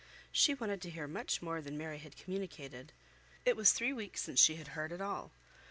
She 0.31 0.55
wanted 0.55 0.81
to 0.81 0.89
hear 0.89 1.07
much 1.07 1.43
more 1.43 1.61
than 1.61 1.77
Mary 1.77 1.99
had 1.99 2.17
communicated. 2.17 2.91
It 3.45 3.55
was 3.55 3.71
three 3.71 3.93
weeks 3.93 4.21
since 4.23 4.41
she 4.41 4.55
had 4.55 4.69
heard 4.69 4.91
at 4.91 4.99
all. 4.99 5.31